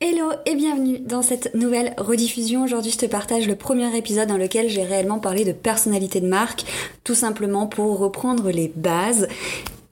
[0.00, 2.62] Hello et bienvenue dans cette nouvelle rediffusion.
[2.62, 6.28] Aujourd'hui, je te partage le premier épisode dans lequel j'ai réellement parlé de personnalité de
[6.28, 6.64] marque,
[7.02, 9.26] tout simplement pour reprendre les bases.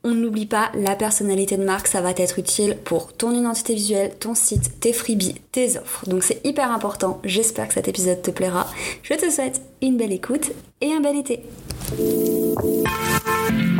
[0.05, 4.13] On n'oublie pas, la personnalité de marque, ça va être utile pour ton identité visuelle,
[4.21, 6.09] ton site, tes freebies, tes offres.
[6.09, 7.21] Donc c'est hyper important.
[7.25, 8.69] J'espère que cet épisode te plaira.
[9.03, 11.41] Je te souhaite une belle écoute et un bel été.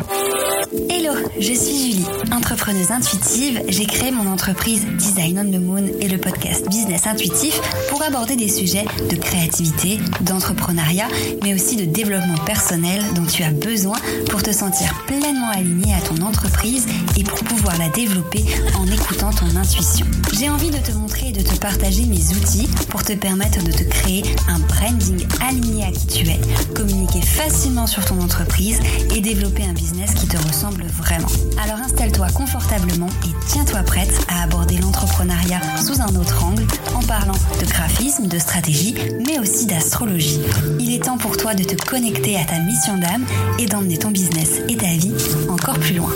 [0.09, 3.63] Hello, je suis Julie, entrepreneuse intuitive.
[3.69, 8.37] J'ai créé mon entreprise Design on the Moon et le podcast Business Intuitif pour aborder
[8.37, 11.09] des sujets de créativité, d'entrepreneuriat,
[11.43, 13.99] mais aussi de développement personnel dont tu as besoin
[14.31, 16.87] pour te sentir pleinement aligné à ton entreprise
[17.17, 18.45] et pour pouvoir la développer
[18.79, 20.07] en écoutant ton intuition.
[20.39, 23.73] J'ai envie de te montrer et de te partager mes outils pour te permettre de
[23.73, 26.41] te créer un branding aligné à qui tu es,
[26.75, 28.81] communiquer facilement sur ton entreprise
[29.15, 31.29] et développer un business qui te ressemble vraiment.
[31.63, 37.35] Alors installe-toi confortablement et tiens-toi prête à aborder l'entrepreneuriat sous un autre angle en parlant
[37.61, 38.95] de graphisme, de stratégie,
[39.27, 40.41] mais aussi d'astrologie.
[40.79, 43.25] Il est temps pour toi de te connecter à ta mission d'âme
[43.59, 45.15] et d'emmener ton business et ta vie
[45.49, 46.13] encore plus loin.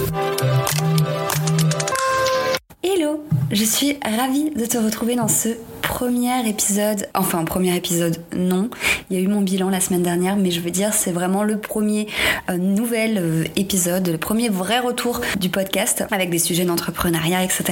[2.83, 5.49] Hello, je suis ravie de te retrouver dans ce
[5.91, 8.71] premier épisode, enfin premier épisode non,
[9.11, 11.43] il y a eu mon bilan la semaine dernière, mais je veux dire c'est vraiment
[11.43, 12.07] le premier
[12.49, 17.65] euh, nouvel euh, épisode, le premier vrai retour du podcast avec des sujets d'entrepreneuriat, etc.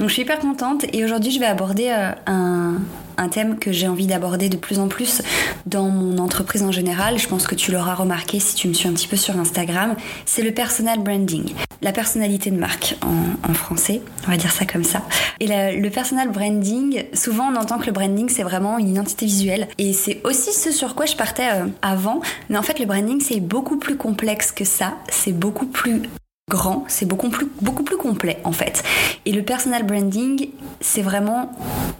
[0.00, 2.78] Donc je suis hyper contente et aujourd'hui je vais aborder euh, un,
[3.18, 5.22] un thème que j'ai envie d'aborder de plus en plus
[5.66, 7.18] dans mon entreprise en général.
[7.18, 9.96] Je pense que tu l'auras remarqué si tu me suis un petit peu sur Instagram.
[10.24, 11.52] C'est le personal branding,
[11.82, 15.02] la personnalité de marque en, français, on va dire ça comme ça.
[15.40, 19.92] Et le personal branding, souvent on que le branding c'est vraiment une identité visuelle et
[19.92, 22.20] c'est aussi ce sur quoi je partais euh, avant.
[22.48, 26.02] Mais en fait le branding c'est beaucoup plus complexe que ça, c'est beaucoup plus
[26.48, 28.82] grand, c'est beaucoup plus, beaucoup plus complet en fait.
[29.26, 30.48] Et le personal branding,
[30.80, 31.52] c'est vraiment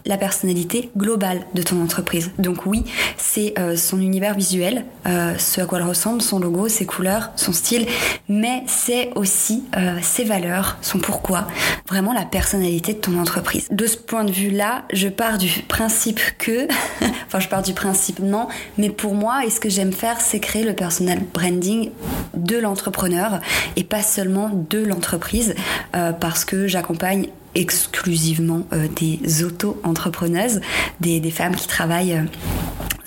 [0.06, 2.30] la personnalité globale de ton entreprise.
[2.38, 2.84] Donc oui,
[3.16, 7.30] c'est euh, son univers visuel, euh, ce à quoi elle ressemble, son logo, ses couleurs,
[7.36, 7.86] son style,
[8.28, 11.46] mais c'est aussi euh, ses valeurs, son pourquoi,
[11.88, 13.66] vraiment la personnalité de ton entreprise.
[13.70, 16.68] De ce point de vue-là, je pars du principe que,
[17.26, 20.40] enfin je pars du principe non, mais pour moi, et ce que j'aime faire, c'est
[20.40, 21.90] créer le personal branding
[22.34, 23.40] de l'entrepreneur
[23.76, 25.54] et pas seulement de l'entreprise
[25.94, 30.60] euh, parce que j'accompagne exclusivement euh, des auto-entrepreneuses,
[31.00, 32.22] des, femmes qui travaillent euh,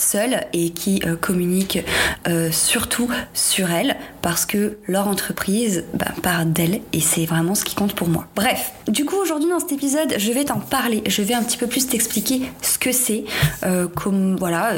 [0.02, 1.84] seules et qui communiquent
[2.52, 7.76] surtout sur elles parce que leur entreprise bah, part d'elles et c'est vraiment ce qui
[7.76, 8.26] compte pour moi.
[8.36, 11.58] Bref, du coup aujourd'hui dans cet épisode je vais t'en parler, je vais un petit
[11.58, 13.26] peu plus t'expliquer ce que c'est,
[13.96, 14.74] comme voilà,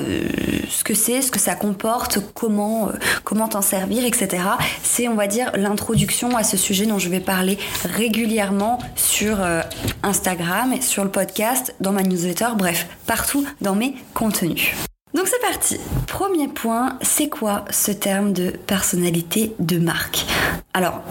[0.70, 2.90] ce que c'est, ce que ça comporte, comment
[3.24, 4.44] comment t'en servir, etc.
[4.84, 9.62] C'est on va dire l'introduction à ce sujet dont je vais parler régulièrement sur euh,
[10.04, 14.74] Instagram, sur le podcast, dans ma newsletter, bref, partout dans mes contenus.
[15.14, 15.78] Donc c'est parti.
[16.08, 20.26] Premier point, c'est quoi ce terme de personnalité de marque?
[20.74, 21.04] Alors,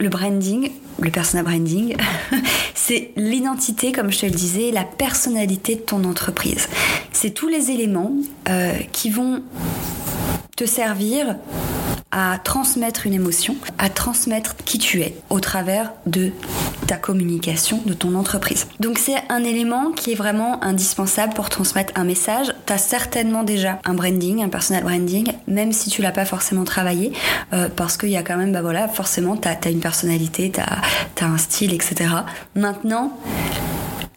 [0.00, 1.96] le branding, le personal branding,
[2.74, 6.68] c'est l'identité, comme je te le disais, la personnalité de ton entreprise.
[7.12, 8.12] C'est tous les éléments
[8.48, 9.42] euh, qui vont
[10.56, 11.36] te servir
[12.10, 16.32] à transmettre une émotion, à transmettre qui tu es au travers de
[16.86, 18.66] ta communication, de ton entreprise.
[18.80, 22.52] Donc c'est un élément qui est vraiment indispensable pour transmettre un message.
[22.66, 26.64] Tu as certainement déjà un branding, un personal branding, même si tu l'as pas forcément
[26.64, 27.12] travaillé,
[27.52, 30.60] euh, parce qu'il y a quand même, bah voilà, forcément, tu as, une personnalité, tu
[30.60, 32.10] as, as un style, etc.
[32.54, 33.12] Maintenant,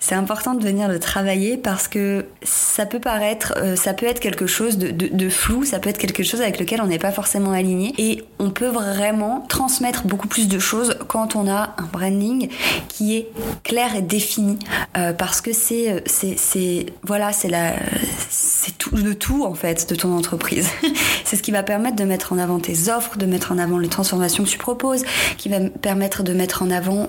[0.01, 4.19] c'est important de venir le travailler parce que ça peut paraître, euh, ça peut être
[4.19, 7.51] quelque chose de, flou, ça peut être quelque chose avec lequel on n'est pas forcément
[7.51, 12.49] aligné et on peut vraiment transmettre beaucoup plus de choses quand on a un branding
[12.87, 13.29] qui est
[13.63, 14.57] clair et défini
[14.97, 17.73] euh, parce que c'est, euh, c'est, c'est, voilà, c'est la,
[18.29, 20.69] c'est le tout en fait de ton entreprise.
[21.25, 23.77] c'est ce qui va permettre de mettre en avant tes offres, de mettre en avant
[23.77, 25.03] les transformations que tu proposes,
[25.37, 27.07] qui va permettre de mettre en avant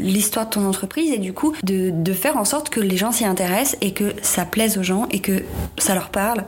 [0.00, 3.12] l'histoire de ton entreprise et du coup de, de faire en sorte que les gens
[3.12, 5.42] s'y intéressent et que ça plaise aux gens et que
[5.78, 6.44] ça leur parle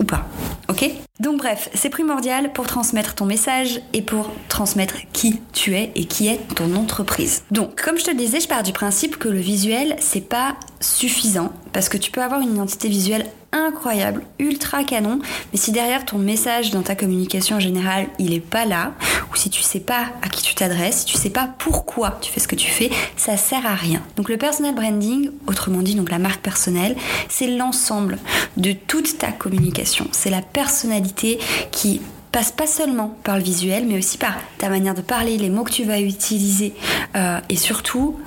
[0.00, 0.26] ou pas.
[0.68, 0.90] Ok?
[1.20, 6.06] Donc bref, c'est primordial pour transmettre ton message et pour transmettre qui tu es et
[6.06, 7.44] qui est ton entreprise.
[7.50, 10.56] Donc, comme je te le disais, je pars du principe que le visuel, c'est pas
[10.80, 15.20] suffisant parce que tu peux avoir une identité visuelle incroyable, ultra canon,
[15.52, 18.94] mais si derrière ton message dans ta communication en général, il est pas là,
[19.30, 22.32] ou si tu sais pas à qui tu t'adresses, si tu sais pas pourquoi tu
[22.32, 24.02] fais ce que tu fais, ça sert à rien.
[24.16, 26.96] Donc le personal branding, autrement dit donc la marque personnelle,
[27.28, 28.18] c'est l'ensemble
[28.56, 30.06] de toute ta communication.
[30.12, 31.38] C'est la personnalité
[31.70, 32.00] qui
[32.32, 35.64] passe pas seulement par le visuel, mais aussi par ta manière de parler, les mots
[35.64, 36.74] que tu vas utiliser,
[37.14, 38.18] euh, et surtout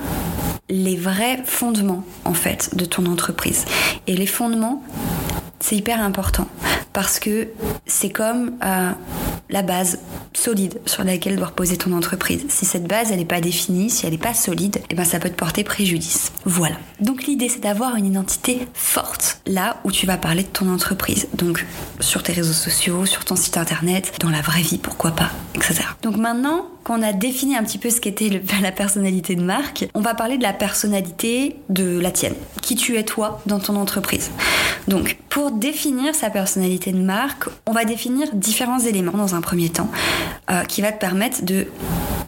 [0.69, 3.65] les vrais fondements en fait de ton entreprise.
[4.07, 4.83] Et les fondements,
[5.59, 6.47] c'est hyper important
[6.93, 7.49] parce que
[7.85, 8.91] c'est comme euh,
[9.49, 9.99] la base
[10.33, 12.45] solide sur laquelle doit reposer ton entreprise.
[12.47, 15.19] Si cette base elle n'est pas définie, si elle n'est pas solide, eh ben ça
[15.19, 16.31] peut te porter préjudice.
[16.45, 16.75] Voilà.
[17.01, 21.27] Donc l'idée c'est d'avoir une identité forte là où tu vas parler de ton entreprise.
[21.33, 21.65] Donc
[21.99, 25.83] sur tes réseaux sociaux, sur ton site internet, dans la vraie vie, pourquoi pas, etc.
[26.01, 29.99] Donc maintenant qu'on a défini un petit peu ce qu'était la personnalité de marque, on
[29.99, 32.35] va parler de la personnalité de la tienne.
[32.61, 34.31] Qui tu es toi dans ton entreprise.
[34.87, 39.69] Donc pour définir sa personnalité de marque, on va définir différents éléments dans un premier
[39.69, 39.89] temps
[40.49, 41.67] euh, qui va te permettre de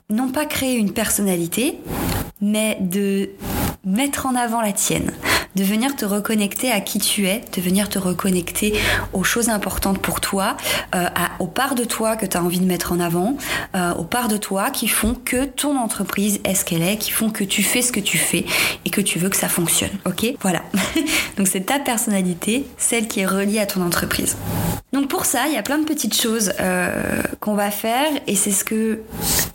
[0.09, 1.77] non pas créer une personnalité,
[2.41, 3.29] mais de
[3.85, 5.11] mettre en avant la tienne
[5.57, 8.79] de venir te reconnecter à qui tu es, de venir te reconnecter
[9.11, 10.55] aux choses importantes pour toi,
[10.95, 11.07] euh,
[11.39, 13.35] aux parts de toi que tu as envie de mettre en avant,
[13.75, 17.09] euh, aux parts de toi qui font que ton entreprise est ce qu'elle est, qui
[17.09, 18.45] font que tu fais ce que tu fais
[18.85, 19.97] et que tu veux que ça fonctionne.
[20.05, 20.27] Ok?
[20.41, 20.61] Voilà.
[21.37, 24.37] Donc c'est ta personnalité, celle qui est reliée à ton entreprise.
[24.93, 28.35] Donc pour ça, il y a plein de petites choses euh, qu'on va faire et
[28.35, 29.01] c'est ce que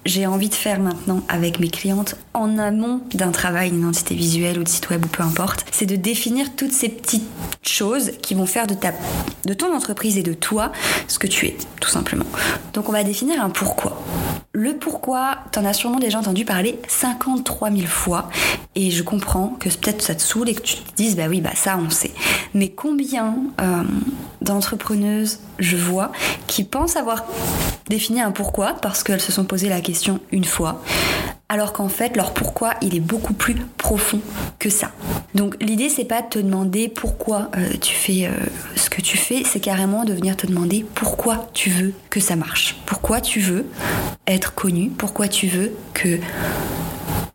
[0.04, 4.62] j'ai envie de faire maintenant avec mes clientes en amont d'un travail d'identité visuelle ou
[4.62, 5.64] de site web ou peu importe.
[5.72, 7.28] C'est de définir toutes ces petites
[7.66, 8.92] choses qui vont faire de, ta,
[9.46, 10.70] de ton entreprise et de toi
[11.08, 12.26] ce que tu es, tout simplement.
[12.74, 14.02] Donc on va définir un pourquoi.
[14.54, 18.28] Le pourquoi, t'en as sûrement déjà entendu parler 53 000 fois
[18.74, 21.40] et je comprends que peut-être ça te saoule et que tu te dises bah oui
[21.40, 22.10] bah ça on sait.
[22.52, 23.82] Mais combien euh,
[24.42, 26.12] d'entrepreneuses je vois
[26.48, 27.24] qui pensent avoir
[27.88, 30.82] défini un pourquoi parce qu'elles se sont posé la question une fois
[31.52, 34.22] alors qu'en fait leur pourquoi il est beaucoup plus profond
[34.58, 34.90] que ça.
[35.34, 38.30] Donc l'idée c'est pas de te demander pourquoi euh, tu fais euh,
[38.74, 42.36] ce que tu fais, c'est carrément de venir te demander pourquoi tu veux que ça
[42.36, 43.66] marche, pourquoi tu veux
[44.26, 46.18] être connu, pourquoi tu veux que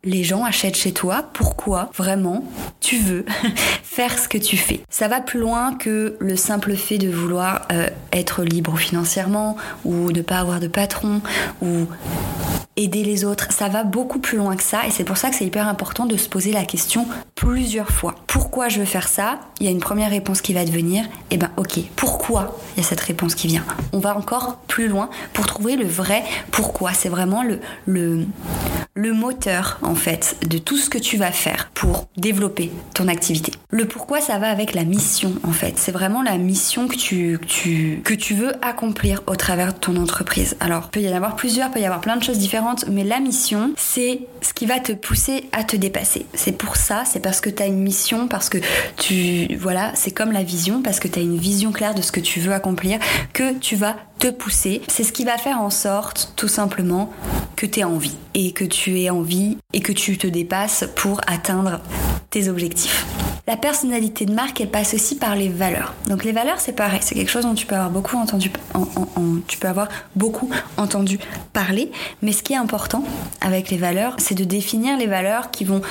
[0.04, 2.44] les gens achètent chez toi, pourquoi vraiment
[2.80, 3.24] tu veux
[3.84, 4.82] faire ce que tu fais.
[4.90, 10.12] Ça va plus loin que le simple fait de vouloir euh, être libre financièrement ou
[10.12, 11.22] ne pas avoir de patron
[11.62, 11.86] ou
[12.78, 13.52] aider les autres.
[13.52, 16.06] Ça va beaucoup plus loin que ça et c'est pour ça que c'est hyper important
[16.06, 18.16] de se poser la question plusieurs fois.
[18.28, 19.40] Pourquoi je veux faire ça?
[19.60, 22.84] Il y a une première réponse qui va devenir, et eh ben ok, pourquoi il
[22.84, 23.66] y a cette réponse qui vient?
[23.92, 26.94] On va encore plus loin pour trouver le vrai pourquoi.
[26.94, 28.26] C'est vraiment le, le,
[28.94, 33.52] le moteur en fait de tout ce que tu vas faire pour développer ton activité.
[33.72, 35.74] Le pourquoi ça va avec la mission en fait.
[35.78, 39.80] C'est vraiment la mission que tu, que tu, que tu veux accomplir au travers de
[39.80, 40.56] ton entreprise.
[40.60, 43.20] Alors, peut y en avoir plusieurs, peut y avoir plein de choses différentes mais la
[43.20, 46.26] mission, c'est ce qui va te pousser à te dépasser.
[46.34, 48.58] C'est pour ça, c'est parce que tu as une mission, parce que
[48.98, 49.56] tu.
[49.56, 52.20] Voilà, c'est comme la vision, parce que tu as une vision claire de ce que
[52.20, 53.00] tu veux accomplir,
[53.34, 54.82] que tu vas te pousser.
[54.88, 57.12] C'est ce qui va faire en sorte, tout simplement,
[57.56, 58.16] que tu aies envie.
[58.34, 61.80] Et que tu aies envie et que tu te dépasses pour atteindre
[62.30, 63.06] tes objectifs.
[63.48, 65.94] La personnalité de marque, elle passe aussi par les valeurs.
[66.10, 68.52] Donc les valeurs, c'est pareil, c'est quelque chose dont tu peux avoir beaucoup entendu,
[69.48, 69.88] tu peux avoir
[70.18, 71.18] beaucoup entendu
[71.54, 71.92] parler.
[72.22, 73.06] Mais ce qui est important
[73.40, 75.82] avec les valeurs, c'est de définir les valeurs qui vont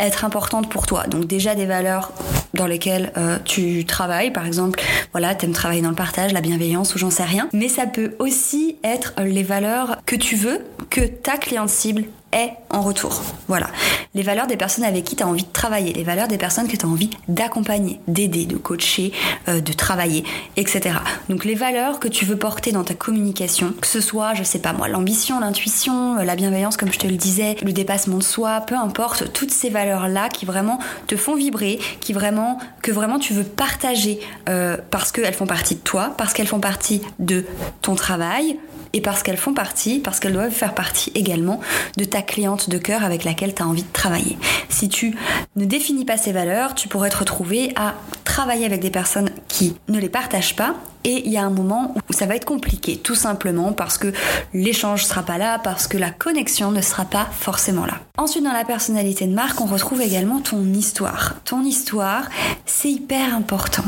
[0.00, 1.06] être importantes pour toi.
[1.06, 2.12] Donc déjà des valeurs
[2.54, 4.82] dans lesquelles euh, tu travailles, par exemple,
[5.12, 7.48] voilà, t'aimes travailler dans le partage, la bienveillance ou j'en sais rien.
[7.52, 10.60] Mais ça peut aussi être les valeurs que tu veux
[10.90, 13.22] que ta cliente cible est en retour.
[13.48, 13.68] Voilà.
[14.14, 16.68] Les valeurs des personnes avec qui tu as envie de travailler, les valeurs des personnes
[16.68, 19.12] que tu as envie d'accompagner, d'aider, de coacher,
[19.48, 20.24] euh, de travailler,
[20.56, 20.96] etc.
[21.28, 24.58] Donc les valeurs que tu veux porter dans ta communication, que ce soit, je sais
[24.58, 28.22] pas moi, l'ambition, l'intuition, euh, la bienveillance, comme je te le disais, le dépassement de
[28.22, 33.18] soi, peu importe, toutes ces valeurs-là qui vraiment te font vibrer, qui vraiment, que vraiment
[33.18, 37.44] tu veux partager euh, parce qu'elles font partie de toi, parce qu'elles font partie de
[37.80, 38.58] ton travail,
[38.92, 41.60] et parce qu'elles font partie, parce qu'elles doivent faire partie également
[41.96, 44.36] de ta cliente de cœur avec laquelle tu as envie de travailler.
[44.68, 45.16] Si tu
[45.56, 47.94] ne définis pas ces valeurs, tu pourrais te retrouver à
[48.24, 51.94] travailler avec des personnes qui ne les partagent pas et il y a un moment
[52.08, 54.12] où ça va être compliqué, tout simplement parce que
[54.54, 57.94] l'échange sera pas là, parce que la connexion ne sera pas forcément là.
[58.18, 61.34] Ensuite, dans la personnalité de marque, on retrouve également ton histoire.
[61.44, 62.28] Ton histoire,
[62.66, 63.84] c'est hyper important.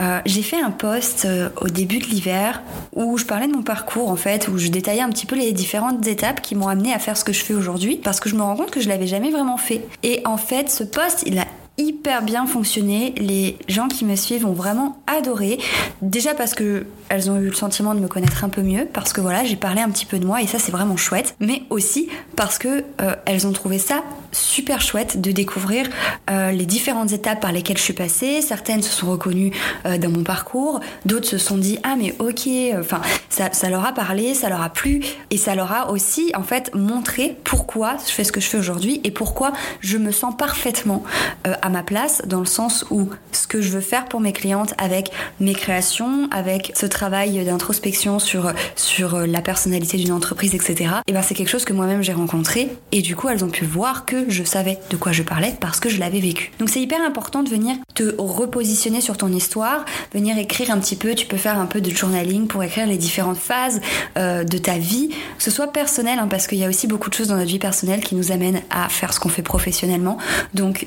[0.00, 3.62] Euh, j'ai fait un post euh, au début de l'hiver où je parlais de mon
[3.62, 6.92] parcours en fait, où je détaillais un petit peu les différentes étapes qui m'ont amené
[6.92, 8.88] à faire ce que je fais aujourd'hui, parce que je me rends compte que je
[8.88, 9.86] l'avais jamais vraiment fait.
[10.02, 11.46] Et en fait, ce post, il a
[11.78, 13.14] hyper bien fonctionné.
[13.16, 15.58] Les gens qui me suivent ont vraiment adoré.
[16.02, 19.12] Déjà parce que elles ont eu le sentiment de me connaître un peu mieux, parce
[19.12, 21.34] que voilà, j'ai parlé un petit peu de moi et ça c'est vraiment chouette.
[21.40, 24.02] Mais aussi parce que euh, elles ont trouvé ça
[24.34, 25.88] super chouette de découvrir
[26.30, 28.42] euh, les différentes étapes par lesquelles je suis passée.
[28.42, 29.52] Certaines se sont reconnues
[29.86, 32.48] euh, dans mon parcours, d'autres se sont dit ah mais ok,
[32.78, 35.00] enfin ça, ça, leur a parlé, ça leur a plu
[35.30, 38.58] et ça leur a aussi en fait montré pourquoi je fais ce que je fais
[38.58, 41.02] aujourd'hui et pourquoi je me sens parfaitement
[41.46, 44.32] euh, à ma place dans le sens où ce que je veux faire pour mes
[44.32, 45.10] clientes avec
[45.40, 50.90] mes créations, avec ce travail d'introspection sur sur la personnalité d'une entreprise, etc.
[51.06, 53.64] Et ben c'est quelque chose que moi-même j'ai rencontré et du coup elles ont pu
[53.64, 56.52] voir que je savais de quoi je parlais parce que je l'avais vécu.
[56.58, 60.96] Donc c'est hyper important de venir te repositionner sur ton histoire, venir écrire un petit
[60.96, 63.80] peu, tu peux faire un peu de journaling pour écrire les différentes phases
[64.16, 67.10] euh, de ta vie, que ce soit personnel, hein, parce qu'il y a aussi beaucoup
[67.10, 70.18] de choses dans notre vie personnelle qui nous amènent à faire ce qu'on fait professionnellement.
[70.54, 70.86] Donc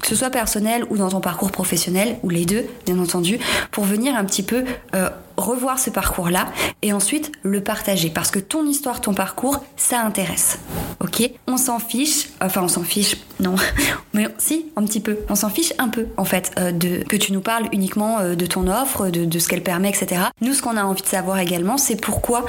[0.00, 3.38] que ce soit personnel ou dans ton parcours professionnel, ou les deux, bien entendu,
[3.70, 6.46] pour venir un petit peu euh, revoir ce parcours-là
[6.82, 10.58] et ensuite le partager parce que ton histoire, ton parcours, ça intéresse.
[11.00, 11.30] Ok?
[11.46, 13.56] On s'en fiche, enfin on s'en fiche, non,
[14.14, 15.18] mais si, un petit peu.
[15.28, 18.34] On s'en fiche un peu en fait euh, de que tu nous parles uniquement euh,
[18.34, 20.22] de ton offre, de, ce qu'elle permet, etc.
[20.40, 22.44] Nous, ce qu'on a envie de savoir également, c'est pourquoi,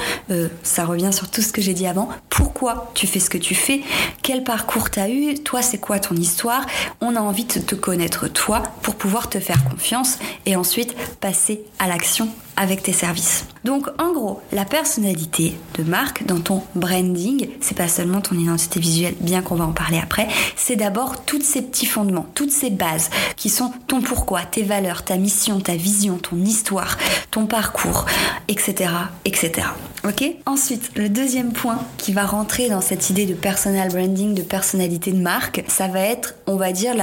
[0.63, 3.55] ça revient sur tout ce que j'ai dit avant, pourquoi tu fais ce que tu
[3.55, 3.81] fais,
[4.21, 6.65] quel parcours t'as eu, toi c'est quoi ton histoire?
[7.01, 11.61] On a envie de te connaître toi pour pouvoir te faire confiance et ensuite passer
[11.79, 13.45] à l'action avec tes services.
[13.63, 18.79] Donc en gros, la personnalité de marque dans ton branding, c'est pas seulement ton identité
[18.79, 22.69] visuelle, bien qu'on va en parler après, c'est d'abord tous ces petits fondements, toutes ces
[22.69, 26.97] bases qui sont ton pourquoi, tes valeurs, ta mission, ta vision, ton histoire,
[27.31, 28.05] ton parcours,
[28.47, 28.91] etc.,
[29.25, 29.67] etc.
[30.07, 30.23] Ok?
[30.45, 35.11] Ensuite, le deuxième point qui va rentrer dans cette idée de personal branding, de personnalité
[35.11, 36.93] de marque, ça va être, on va dire,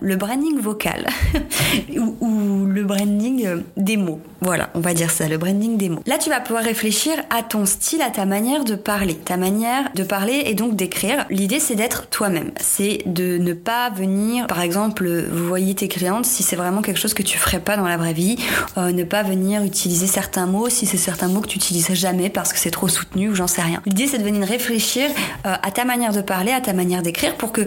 [0.00, 1.06] le branding vocal
[1.96, 4.20] ou, ou, le branding euh, des mots.
[4.40, 6.02] Voilà, on va dire ça, le branding des mots.
[6.06, 9.90] Là, tu vas pouvoir réfléchir à ton style, à ta manière de parler, ta manière
[9.94, 11.26] de parler et donc d'écrire.
[11.30, 12.50] L'idée, c'est d'être toi-même.
[12.60, 16.98] C'est de ne pas venir, par exemple, vous voyez tes clientes, si c'est vraiment quelque
[16.98, 18.36] chose que tu ferais pas dans la vraie vie,
[18.76, 22.30] euh, ne pas venir utiliser certains mots si c'est certains mots que tu utilises jamais
[22.30, 23.80] parce que c'est trop soutenu ou j'en sais rien.
[23.86, 25.10] L'idée, c'est de venir réfléchir
[25.46, 27.66] euh, à ta manière de parler, à ta manière d'écrire pour que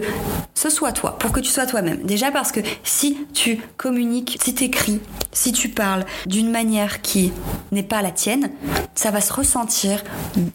[0.54, 2.02] ce soit toi, pour que tu sois toi-même.
[2.04, 5.00] Déjà parce que si tu communiques, si tu écris,
[5.32, 7.21] si tu parles d'une manière qui
[7.70, 8.50] n'est pas la tienne,
[8.94, 10.02] ça va se ressentir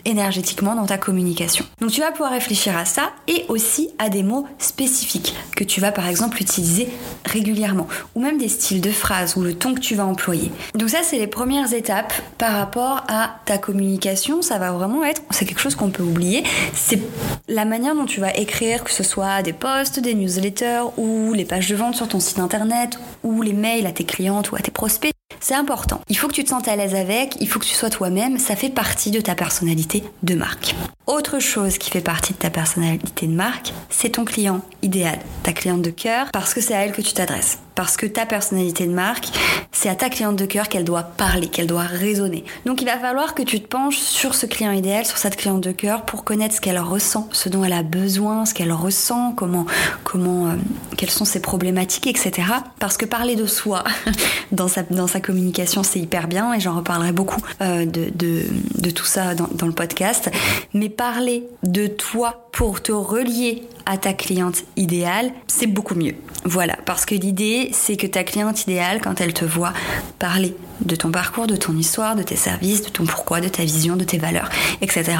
[0.05, 1.65] énergétiquement dans ta communication.
[1.81, 5.81] Donc tu vas pouvoir réfléchir à ça et aussi à des mots spécifiques que tu
[5.81, 6.89] vas par exemple utiliser
[7.25, 10.51] régulièrement ou même des styles de phrases ou le ton que tu vas employer.
[10.75, 15.21] Donc ça c'est les premières étapes par rapport à ta communication, ça va vraiment être
[15.31, 16.43] c'est quelque chose qu'on peut oublier,
[16.73, 16.99] c'est
[17.47, 21.45] la manière dont tu vas écrire que ce soit des posts, des newsletters ou les
[21.45, 24.59] pages de vente sur ton site internet ou les mails à tes clientes ou à
[24.59, 25.16] tes prospects.
[25.39, 26.01] C'est important.
[26.09, 28.37] Il faut que tu te sentes à l'aise avec, il faut que tu sois toi-même,
[28.37, 30.75] ça fait partie de ta personnalité de marque.
[31.07, 35.53] Autre chose qui fait partie de ta personnalité de marque, c'est ton client idéal, ta
[35.53, 37.59] cliente de cœur, parce que c'est à elle que tu t'adresses.
[37.75, 39.27] Parce que ta personnalité de marque,
[39.71, 42.43] c'est à ta cliente de cœur qu'elle doit parler, qu'elle doit raisonner.
[42.65, 45.61] Donc il va falloir que tu te penches sur ce client idéal, sur cette cliente
[45.61, 49.31] de cœur, pour connaître ce qu'elle ressent, ce dont elle a besoin, ce qu'elle ressent,
[49.31, 49.65] comment,
[50.03, 50.55] comment, euh,
[50.97, 52.47] quelles sont ses problématiques, etc.
[52.79, 53.83] Parce que parler de soi
[54.51, 58.43] dans sa, dans sa communication, c'est hyper bien, et j'en reparlerai beaucoup euh, de, de,
[58.75, 60.31] de, tout ça dans, dans le podcast.
[60.73, 66.15] Mais parler de toi pour te relier à ta cliente idéale, c'est beaucoup mieux.
[66.43, 69.73] Voilà, parce que l'idée, c'est que ta cliente idéale, quand elle te voit
[70.19, 73.63] parler de ton parcours, de ton histoire, de tes services, de ton pourquoi, de ta
[73.63, 74.49] vision, de tes valeurs,
[74.81, 75.17] etc.,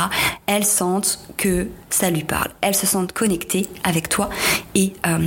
[0.47, 2.49] elle sente que ça lui parle.
[2.61, 4.29] Elle se sente connectée avec toi
[4.75, 5.19] et euh,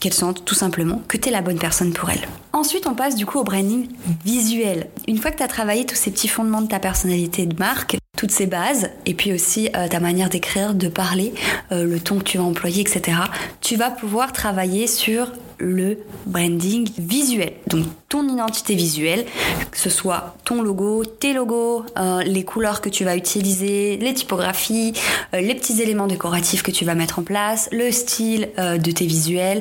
[0.00, 2.26] qu'elle sente tout simplement que tu es la bonne personne pour elle.
[2.52, 3.88] Ensuite, on passe du coup au branding
[4.24, 4.88] visuel.
[5.06, 8.30] Une fois que tu travaillé tous ces petits fondements de ta personnalité de marque, toutes
[8.30, 11.34] ces bases, et puis aussi euh, ta manière d'écrire, de parler,
[11.72, 13.18] euh, le ton que tu vas employer, etc.,
[13.60, 17.52] tu vas pouvoir travailler sur le branding visuel.
[17.68, 19.26] Donc ton identité visuelle,
[19.70, 24.14] que ce soit ton logo, tes logos, euh, les couleurs que tu vas utiliser, les
[24.14, 24.94] typographies,
[25.34, 28.90] euh, les petits éléments décoratifs que tu vas mettre en place, le style euh, de
[28.90, 29.60] tes visuels,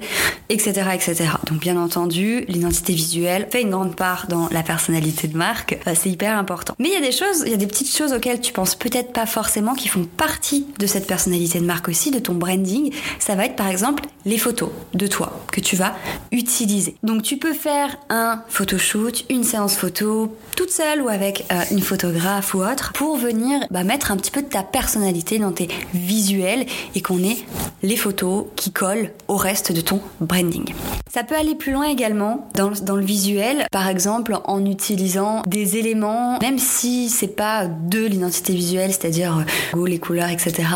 [0.50, 1.26] etc., etc.
[1.48, 5.78] Donc bien entendu, l'identité visuelle fait une grande part dans la personnalité de marque.
[5.96, 6.76] c'est hyper important.
[6.80, 8.76] Mais il y a des choses, il y a des petites choses auxquelles tu penses
[8.76, 12.94] peut-être pas forcément qui font partie de cette personnalité de marque aussi, de ton branding.
[13.20, 15.96] Ça va être par exemple les photos de toi que tu vas
[16.32, 16.96] utiliser.
[17.04, 21.62] Donc tu peux faire un photoshoot, une séance photo, tout toute seule ou avec euh,
[21.70, 25.52] une photographe ou autre pour venir bah, mettre un petit peu de ta personnalité dans
[25.52, 27.38] tes visuels et qu'on ait
[27.84, 30.74] les photos qui collent au reste de ton branding.
[31.12, 35.78] Ça peut aller plus loin également dans, dans le visuel, par exemple en utilisant des
[35.78, 40.68] éléments, même si c'est pas de l'identité visuelle, c'est-à-dire euh, les couleurs, etc.,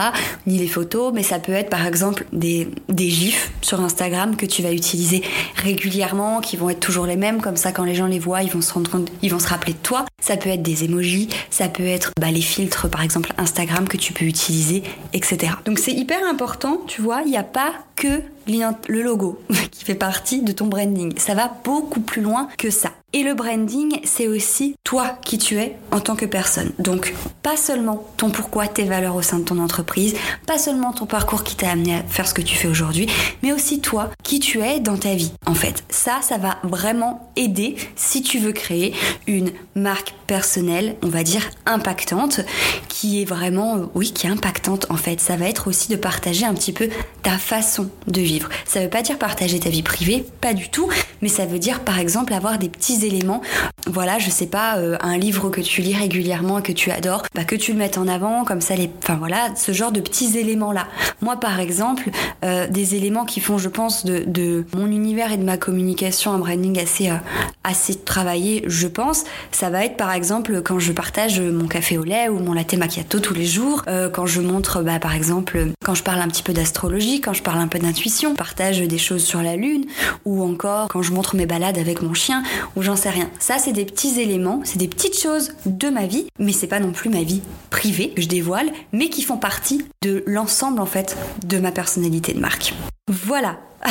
[0.47, 4.45] ni les photos, mais ça peut être par exemple des, des gifs sur Instagram que
[4.45, 5.23] tu vas utiliser
[5.55, 8.51] régulièrement, qui vont être toujours les mêmes, comme ça quand les gens les voient, ils
[8.51, 10.05] vont se rendre compte, ils vont se rappeler de toi.
[10.21, 13.97] Ça peut être des emojis, ça peut être bah, les filtres par exemple Instagram que
[13.97, 15.53] tu peux utiliser, etc.
[15.65, 19.41] Donc c'est hyper important, vois, il n'y a pas que le logo
[19.71, 21.17] qui fait partie de ton branding.
[21.17, 22.91] Ça va beaucoup plus loin que ça.
[23.11, 26.71] Et le branding, c'est aussi toi qui tu es en tant que personne.
[26.77, 31.07] Donc, pas seulement ton pourquoi, tes valeurs au sein de ton entreprise, pas seulement ton
[31.07, 33.07] parcours qui t'a amené à faire ce que tu fais aujourd'hui,
[33.41, 35.31] mais aussi toi qui tu es dans ta vie.
[35.47, 38.93] En fait, ça, ça va vraiment aider si tu veux créer
[39.25, 42.41] une marque personnelle, on va dire impactante,
[42.89, 45.19] qui est vraiment, oui, qui est impactante en fait.
[45.19, 46.89] Ça va être aussi de partager un petit peu
[47.23, 48.49] ta façon de vivre.
[48.65, 50.89] Ça veut pas dire partager ta vie privée, pas du tout,
[51.23, 53.41] mais ça veut dire par exemple avoir des petits éléments.
[53.87, 57.23] Voilà, je sais pas, euh, un livre que tu lis régulièrement et que tu adores,
[57.33, 58.89] bah, que tu le mettes en avant, comme ça les.
[59.01, 60.87] Enfin voilà, ce genre de petits éléments-là.
[61.21, 62.09] Moi par exemple,
[62.43, 66.31] euh, des éléments qui font, je pense, de, de, mon univers et de ma communication
[66.31, 67.15] un branding assez, euh,
[67.63, 72.03] assez travaillé, je pense, ça va être par exemple quand je partage mon café au
[72.03, 73.83] lait ou mon latte macchiato tous les jours,
[74.13, 77.43] quand je montre bah, par exemple, quand je parle un petit peu d'astrologie, quand je
[77.43, 79.85] parle un peu d'intuition, partage des choses sur la lune,
[80.25, 82.43] ou encore quand je montre mes balades avec mon chien,
[82.75, 83.29] ou j'en sais rien.
[83.39, 86.91] Ça, des petits éléments, c'est des petites choses de ma vie, mais c'est pas non
[86.91, 91.17] plus ma vie privée que je dévoile, mais qui font partie de l'ensemble en fait
[91.45, 92.73] de ma personnalité de marque.
[93.07, 93.59] Voilà.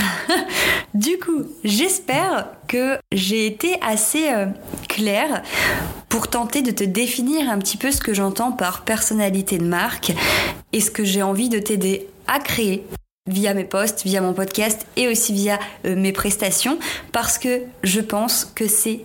[0.94, 4.46] du coup, j'espère que j'ai été assez euh,
[4.88, 5.42] claire
[6.08, 10.12] pour tenter de te définir un petit peu ce que j'entends par personnalité de marque
[10.72, 12.84] et ce que j'ai envie de t'aider à créer
[13.28, 16.78] via mes posts, via mon podcast et aussi via euh, mes prestations
[17.12, 19.04] parce que je pense que c'est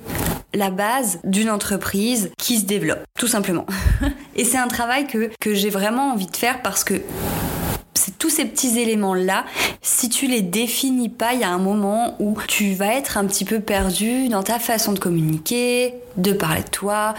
[0.53, 3.65] la base d'une entreprise qui se développe, tout simplement.
[4.36, 7.01] et c'est un travail que, j'ai vraiment envie de faire parce que
[8.12, 9.45] tous ces petits éléments-là,
[9.81, 13.25] si tu les définis pas, il y a un moment où tu vas être un
[13.25, 17.15] petit peu perdu dans ta façon de communiquer, de parler de toi,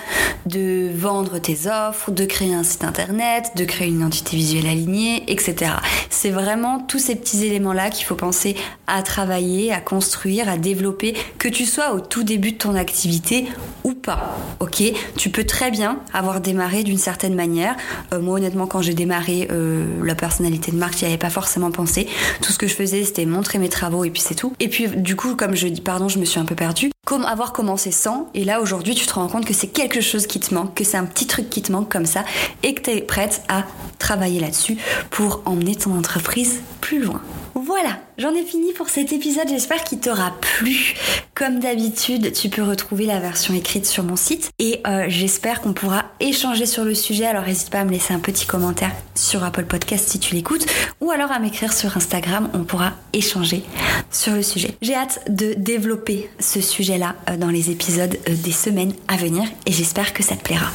[0.46, 5.24] de vendre tes offres, de créer un site internet, de créer une identité visuelle alignée,
[5.26, 5.72] etc.
[6.10, 11.14] C'est vraiment tous ces petits éléments-là qu'il faut penser à travailler, à construire, à développer,
[11.38, 13.46] que tu sois au tout début de ton activité
[13.82, 14.36] ou pas.
[14.60, 14.82] Ok?
[15.16, 17.76] Tu peux très bien avoir démarré d'une certaine manière.
[18.12, 21.70] Euh, moi, honnêtement, quand j'ai démarré euh, la personnalité de marque, j'y avais pas forcément
[21.70, 22.06] pensé.
[22.42, 24.52] Tout ce que je faisais, c'était montrer mes travaux et puis c'est tout.
[24.60, 26.90] Et puis, du coup, comme je dis, pardon, je me suis un peu perdue.
[27.06, 30.26] Comme avoir commencé sans, et là aujourd'hui tu te rends compte que c'est quelque chose
[30.26, 32.24] qui te manque, que c'est un petit truc qui te manque comme ça,
[32.62, 33.64] et que tu es prête à
[33.98, 34.78] travailler là-dessus
[35.10, 37.20] pour emmener ton entreprise plus loin.
[37.54, 40.94] Voilà, j'en ai fini pour cet épisode, j'espère qu'il t'aura plu.
[41.34, 45.72] Comme d'habitude, tu peux retrouver la version écrite sur mon site et euh, j'espère qu'on
[45.72, 47.26] pourra échanger sur le sujet.
[47.26, 50.66] Alors n'hésite pas à me laisser un petit commentaire sur Apple Podcast si tu l'écoutes
[51.00, 53.64] ou alors à m'écrire sur Instagram, on pourra échanger
[54.10, 54.76] sur le sujet.
[54.80, 59.44] J'ai hâte de développer ce sujet-là euh, dans les épisodes euh, des semaines à venir
[59.66, 60.70] et j'espère que ça te plaira.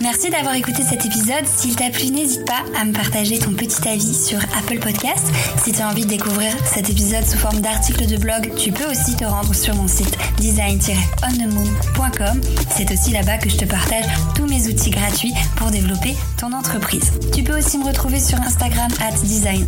[0.00, 1.44] Merci d'avoir écouté cet épisode.
[1.44, 5.26] S'il t'a plu, n'hésite pas à me partager ton petit avis sur Apple Podcast.
[5.62, 8.90] Si tu as envie de découvrir cet épisode sous forme d'article de blog, tu peux
[8.90, 12.40] aussi te rendre sur mon site design-onthemoon.com.
[12.76, 17.12] C'est aussi là-bas que je te partage tous mes outils gratuits pour développer ton entreprise.
[17.34, 19.66] Tu peux aussi me retrouver sur Instagram at design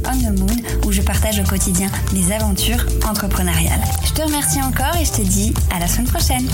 [0.86, 3.82] où je partage au quotidien mes aventures entrepreneuriales.
[4.04, 6.48] Je te remercie encore et je te dis à la semaine prochaine.